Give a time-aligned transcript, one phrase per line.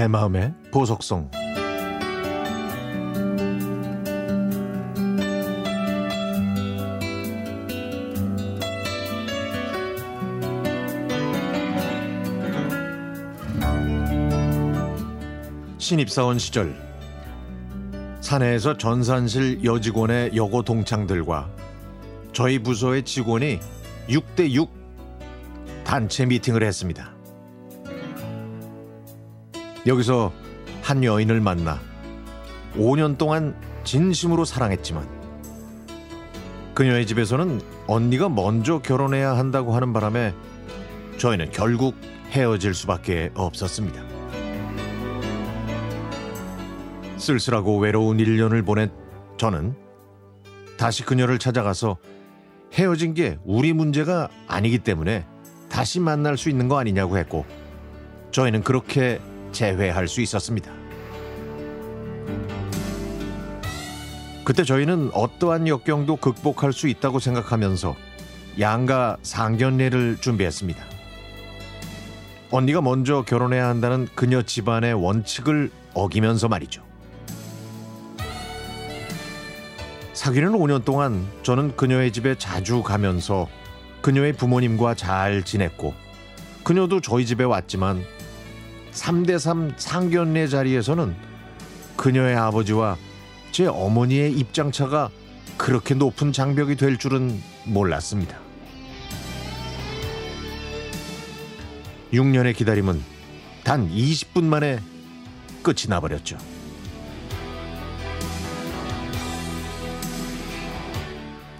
[0.00, 1.30] 내 마음의 보석성
[15.76, 16.74] 신입사원 시절
[18.22, 21.50] 사내에서 전산실 여직원의 여고 동창들과
[22.32, 23.60] 저희 부서의 직원이
[24.08, 24.66] 6대6
[25.84, 27.19] 단체 미팅을 했습니다.
[29.86, 30.32] 여기서
[30.82, 31.80] 한 여인을 만나
[32.76, 35.08] 5년 동안 진심으로 사랑했지만
[36.74, 40.34] 그녀의 집에서는 언니가 먼저 결혼해야 한다고 하는 바람에
[41.18, 41.96] 저희는 결국
[42.30, 44.02] 헤어질 수밖에 없었습니다.
[47.18, 48.90] 쓸쓸하고 외로운 1년을 보낸
[49.36, 49.74] 저는
[50.78, 51.98] 다시 그녀를 찾아가서
[52.72, 55.26] 헤어진 게 우리 문제가 아니기 때문에
[55.68, 57.44] 다시 만날 수 있는 거 아니냐고 했고
[58.30, 59.20] 저희는 그렇게
[59.52, 60.72] 재회할 수 있었습니다.
[64.44, 67.94] 그때 저희는 어떠한 역경도 극복할 수 있다고 생각하면서
[68.58, 70.84] 양가 상견례를 준비했습니다.
[72.50, 76.82] 언니가 먼저 결혼해야 한다는 그녀 집안의 원칙을 어기면서 말이죠.
[80.14, 83.48] 사귀는 5년 동안 저는 그녀의 집에 자주 가면서
[84.02, 85.94] 그녀의 부모님과 잘 지냈고
[86.64, 88.04] 그녀도 저희 집에 왔지만
[88.92, 91.14] 3대3 상견례 자리에서는
[91.96, 92.96] 그녀의 아버지와
[93.52, 95.10] 제 어머니의 입장차가
[95.56, 98.38] 그렇게 높은 장벽이 될 줄은 몰랐습니다.
[102.12, 103.02] 6년의 기다림은
[103.62, 104.80] 단 20분 만에
[105.62, 106.38] 끝이 나버렸죠.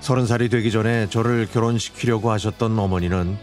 [0.00, 3.36] 서른 살이 되기 전에 저를 결혼시키려고 하셨던 어머니는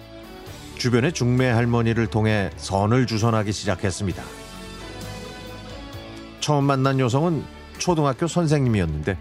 [0.77, 4.23] 주변의 중매 할머니를 통해 선을 주선하기 시작했습니다.
[6.39, 7.43] 처음 만난 여성은
[7.77, 9.17] 초등학교 선생님이었는데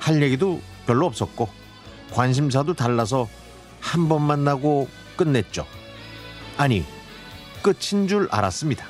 [0.00, 1.48] 할 얘기도 별로 없었고
[2.12, 3.28] 관심사도 달라서
[3.80, 5.64] 한 번 만나고 끝냈죠.
[6.56, 6.84] 아니,
[7.62, 8.84] 끝인 줄 알았습니다.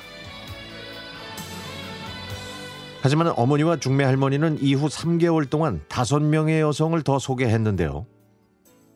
[3.01, 8.05] 하지만 어머니와 중매 할머니는 이후 3개월 동안 다섯 명의 여성을 더 소개했는데요.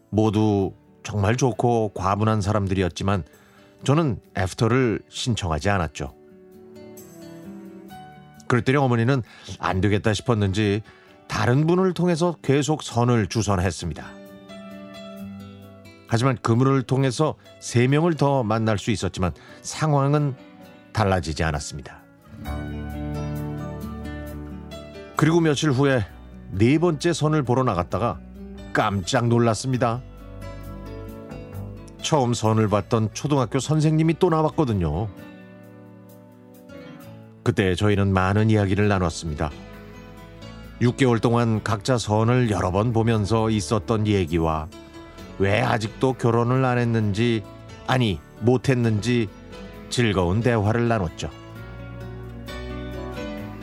[0.10, 0.74] 모두
[1.04, 3.24] 정말 좋고 과분한 사람들이었지만
[3.84, 6.14] 저는 애프터를 신청하지 않았죠.
[8.48, 9.24] 그랬더니 어머니는
[9.60, 10.82] 안 되겠다 싶었는지
[11.28, 14.06] 다른 분을 통해서 계속 선을 주선했습니다.
[16.08, 20.36] 하지만 그분을 통해서 세 명을 더 만날 수 있었지만 상황은
[20.92, 22.02] 달라지지 않았습니다.
[25.16, 26.06] 그리고 며칠 후에
[26.52, 28.20] 네 번째 선을 보러 나갔다가
[28.74, 30.02] 깜짝 놀랐습니다.
[32.12, 35.08] 처음 선을 봤던 초등학교 선생님이 또 나왔거든요.
[37.42, 39.50] 그때 저희는 많은 이야기를 나눴습니다.
[40.82, 44.68] 6개월 동안 각자 선을 여러 번 보면서 있었던 얘기와
[45.40, 47.46] 왜 아직도 결혼을 안 했는지,
[47.88, 49.30] 아니, 못 했는지
[49.90, 51.30] 즐거운 대화를 나눴죠.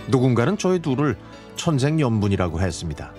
[0.08, 1.18] 누군가는 저희 둘을
[1.56, 3.12] 천생연분이라고 했습니다.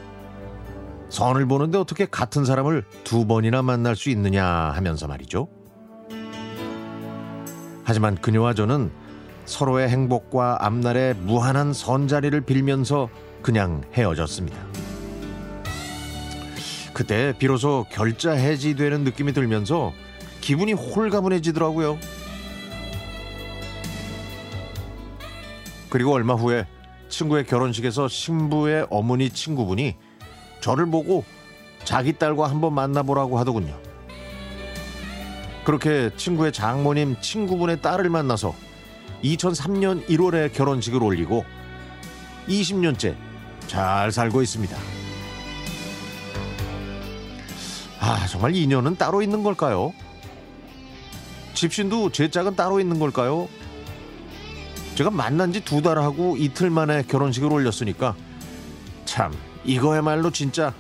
[1.09, 5.47] 선을 보는데 어떻게 같은 사람을 두 번이나 만날 수 있느냐 하면서 말이죠.
[7.83, 8.91] 하지만 그녀와 저는
[9.45, 13.09] 서로의 행복과 앞날의 무한한 선자리를 빌면서
[13.41, 14.57] 그냥 헤어졌습니다.
[16.93, 19.91] 그때 비로소 결자 해지되는 느낌이 들면서
[20.41, 21.97] 기분이 홀가분해지더라고요.
[25.89, 26.67] 그리고 얼마 후에
[27.07, 29.95] 친구의 결혼식에서 신부의 어머니 친구분이
[30.61, 31.23] 저를 보고
[31.83, 33.77] 자기 딸과 한번 만나보라고 하더군요.
[35.65, 38.55] 그렇게 친구의 장모님 친구분의 딸을 만나서
[39.23, 41.45] 2003년 1월에 결혼식을 올리고
[42.47, 43.15] 20년째
[43.67, 44.75] 잘 살고 있습니다.
[47.99, 49.93] 아, 정말 인연은 따로 있는 걸까요?
[51.53, 53.49] 집신도 제 짝은 따로 있는 걸까요?
[54.95, 58.15] 제가 만난 지 두 달하고 이틀 만에 결혼식을 올렸으니까
[59.05, 59.33] 참
[59.65, 60.73] 이거야말로 진짜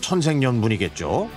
[0.00, 1.28] 천생연분이겠죠.